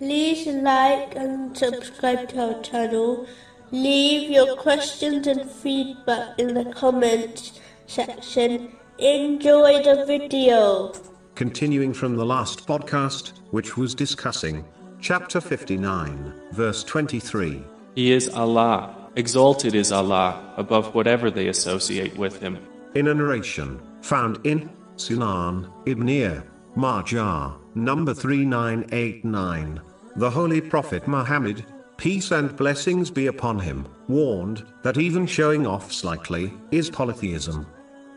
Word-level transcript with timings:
like 0.00 1.14
and 1.14 1.56
subscribe 1.56 2.28
to 2.30 2.54
our 2.54 2.62
channel. 2.62 3.26
Leave 3.70 4.30
your 4.30 4.56
questions 4.56 5.26
and 5.26 5.50
feedback 5.50 6.38
in 6.38 6.54
the 6.54 6.64
comments 6.72 7.60
section. 7.86 8.76
Enjoy 8.98 9.82
the 9.82 10.04
video. 10.06 10.92
Continuing 11.34 11.92
from 11.92 12.16
the 12.16 12.24
last 12.24 12.66
podcast, 12.66 13.32
which 13.50 13.76
was 13.76 13.94
discussing 13.94 14.64
chapter 15.00 15.40
59, 15.40 16.34
verse 16.52 16.84
23. 16.84 17.64
He 17.94 18.12
is 18.12 18.28
Allah. 18.28 19.10
Exalted 19.16 19.74
is 19.74 19.92
Allah 19.92 20.54
above 20.56 20.94
whatever 20.94 21.30
they 21.30 21.48
associate 21.48 22.16
with 22.16 22.40
him. 22.40 22.58
In 22.94 23.08
a 23.08 23.14
narration 23.14 23.80
found 24.02 24.44
in 24.44 24.70
Sunan 24.96 25.72
Ibn 25.86 26.52
Majah, 26.76 27.54
number 27.76 28.12
3989, 28.12 29.80
the 30.16 30.28
Holy 30.28 30.60
Prophet 30.60 31.06
Muhammad, 31.06 31.64
peace 31.96 32.32
and 32.32 32.56
blessings 32.56 33.12
be 33.12 33.28
upon 33.28 33.60
him, 33.60 33.86
warned 34.08 34.66
that 34.82 34.98
even 34.98 35.24
showing 35.24 35.68
off 35.68 35.92
slightly 35.92 36.52
is 36.72 36.90
polytheism. 36.90 37.64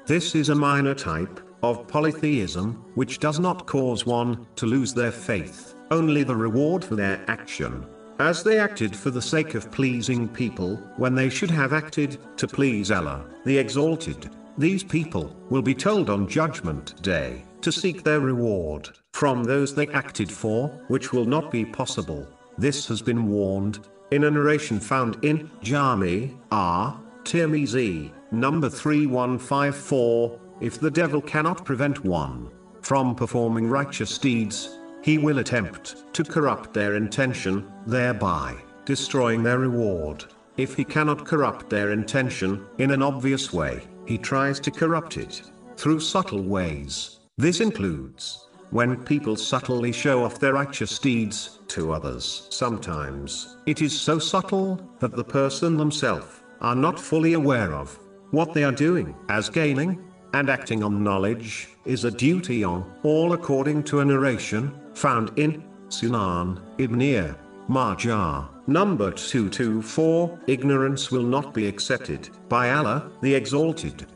This 0.08 0.34
is 0.34 0.50
a 0.50 0.56
minor 0.56 0.96
type 0.96 1.40
of 1.62 1.88
polytheism, 1.88 2.84
which 2.96 3.20
does 3.20 3.40
not 3.40 3.68
cause 3.68 4.08
one 4.08 4.48
to 4.56 4.66
lose 4.66 4.92
their 4.92 5.12
faith, 5.12 5.76
only 5.92 6.24
the 6.24 6.36
reward 6.36 6.84
for 6.84 6.96
their 6.96 7.24
action. 7.28 7.86
As 8.18 8.42
they 8.42 8.58
acted 8.58 8.96
for 8.96 9.12
the 9.12 9.22
sake 9.22 9.54
of 9.54 9.70
pleasing 9.70 10.28
people, 10.28 10.78
when 10.98 11.14
they 11.14 11.30
should 11.30 11.52
have 11.52 11.74
acted 11.74 12.18
to 12.38 12.48
please 12.48 12.90
Allah, 12.90 13.24
the 13.46 13.60
Exalted, 13.60 14.32
these 14.58 14.84
people 14.84 15.36
will 15.52 15.62
be 15.62 15.76
told 15.76 16.10
on 16.10 16.28
Judgment 16.28 17.00
Day 17.04 17.44
to 17.68 17.72
seek 17.74 18.02
their 18.02 18.22
reward 18.22 18.88
from 19.12 19.44
those 19.44 19.76
they 19.76 19.90
acted 19.90 20.32
for, 20.32 20.70
which 20.88 21.12
will 21.12 21.26
not 21.26 21.52
be 21.52 21.66
possible. 21.66 22.26
This 22.58 22.88
has 22.88 23.02
been 23.02 23.28
warned 23.28 23.80
in 24.12 24.24
a 24.24 24.32
narration 24.32 24.80
found 24.80 25.22
in 25.22 25.52
Jami 25.62 26.34
R. 26.50 26.98
Tirmizi, 27.26 28.10
number 28.32 28.70
3154. 28.70 30.40
If 30.62 30.80
the 30.80 30.90
devil 30.90 31.20
cannot 31.20 31.66
prevent 31.66 32.06
one 32.06 32.50
from 32.80 33.14
performing 33.14 33.70
righteous 33.70 34.18
deeds, 34.18 34.80
he 35.04 35.18
will 35.18 35.40
attempt 35.40 36.14
to 36.14 36.24
corrupt 36.24 36.74
their 36.74 36.96
intention, 36.96 37.70
thereby 37.86 38.56
destroying 38.86 39.44
their 39.44 39.60
reward. 39.60 40.24
If 40.56 40.74
he 40.74 40.86
cannot 40.86 41.26
corrupt 41.26 41.70
their 41.70 41.92
intention 41.92 42.66
in 42.78 42.92
an 42.92 43.02
obvious 43.02 43.52
way, 43.52 43.82
he 44.06 44.18
tries 44.18 44.62
to 44.62 44.72
corrupt 44.72 45.18
it 45.18 45.42
through 45.76 46.00
subtle 46.00 46.44
ways. 46.44 47.17
This 47.40 47.60
includes 47.60 48.48
when 48.72 49.04
people 49.06 49.36
subtly 49.36 49.92
show 49.92 50.24
off 50.24 50.40
their 50.40 50.54
righteous 50.54 50.98
deeds 50.98 51.60
to 51.68 51.94
others. 51.94 52.48
Sometimes 52.50 53.58
it 53.68 53.80
is 53.80 53.94
so 53.94 54.18
subtle 54.18 54.82
that 54.98 55.16
the 55.16 55.24
person 55.24 55.78
themselves 55.78 56.42
are 56.62 56.74
not 56.74 57.00
fully 57.00 57.34
aware 57.34 57.76
of 57.76 58.00
what 58.32 58.56
they 58.56 58.64
are 58.64 58.72
doing, 58.72 59.16
as 59.30 59.50
gaining 59.50 60.04
and 60.34 60.50
acting 60.50 60.84
on 60.84 61.04
knowledge 61.04 61.68
is 61.86 62.06
a 62.06 62.12
duty 62.12 62.64
on 62.64 62.92
all 63.04 63.34
according 63.34 63.84
to 63.84 64.00
a 64.00 64.06
narration 64.06 64.74
found 64.96 65.32
in 65.38 65.64
Sunan 65.90 66.60
Ibn 66.80 67.36
Majah, 67.68 68.50
number 68.66 69.12
224. 69.12 70.40
Ignorance 70.48 71.12
will 71.12 71.22
not 71.22 71.54
be 71.54 71.68
accepted 71.68 72.30
by 72.50 72.72
Allah, 72.72 73.12
the 73.22 73.36
Exalted. 73.36 74.08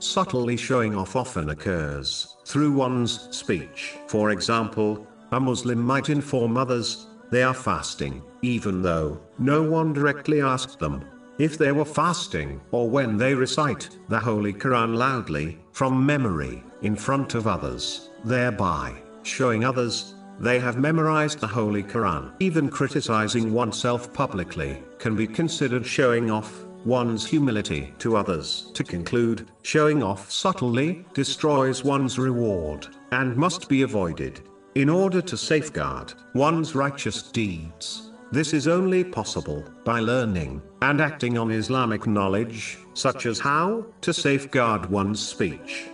Subtly 0.00 0.56
showing 0.56 0.94
off 0.94 1.16
often 1.16 1.50
occurs 1.50 2.36
through 2.44 2.72
one's 2.72 3.34
speech. 3.36 3.96
For 4.06 4.30
example, 4.30 5.06
a 5.32 5.40
Muslim 5.40 5.80
might 5.80 6.08
inform 6.08 6.56
others 6.56 7.06
they 7.30 7.42
are 7.42 7.54
fasting, 7.54 8.22
even 8.42 8.80
though 8.80 9.20
no 9.38 9.62
one 9.62 9.92
directly 9.92 10.40
asked 10.40 10.78
them 10.78 11.04
if 11.38 11.56
they 11.56 11.70
were 11.70 11.84
fasting, 11.84 12.60
or 12.72 12.90
when 12.90 13.16
they 13.16 13.34
recite 13.34 13.88
the 14.08 14.18
Holy 14.18 14.52
Quran 14.52 14.96
loudly, 14.96 15.58
from 15.72 16.04
memory, 16.04 16.64
in 16.82 16.96
front 16.96 17.34
of 17.34 17.46
others, 17.46 18.10
thereby 18.24 18.94
showing 19.22 19.64
others 19.64 20.14
they 20.40 20.58
have 20.58 20.78
memorized 20.78 21.38
the 21.38 21.46
Holy 21.46 21.82
Quran. 21.82 22.32
Even 22.40 22.68
criticizing 22.68 23.52
oneself 23.52 24.12
publicly 24.12 24.82
can 24.98 25.14
be 25.14 25.26
considered 25.26 25.86
showing 25.86 26.30
off 26.30 26.64
one's 26.88 27.26
humility 27.26 27.92
to 27.98 28.16
others. 28.16 28.70
To 28.72 28.82
conclude, 28.82 29.46
showing 29.62 30.02
off 30.02 30.30
subtly 30.30 31.04
destroys 31.12 31.84
one's 31.84 32.18
reward 32.18 32.88
and 33.12 33.36
must 33.36 33.68
be 33.68 33.82
avoided 33.82 34.40
in 34.74 34.88
order 34.88 35.20
to 35.20 35.36
safeguard 35.36 36.14
one's 36.34 36.74
righteous 36.74 37.22
deeds. 37.22 38.10
This 38.32 38.54
is 38.54 38.66
only 38.66 39.04
possible 39.04 39.62
by 39.84 40.00
learning 40.00 40.62
and 40.82 41.00
acting 41.00 41.36
on 41.36 41.50
Islamic 41.50 42.06
knowledge, 42.06 42.78
such 42.94 43.26
as 43.26 43.38
how 43.38 43.84
to 44.00 44.12
safeguard 44.12 44.86
one's 44.86 45.20
speech, 45.20 45.88